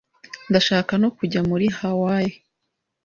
[0.49, 2.35] Ndashaka no kujya muri Hawaii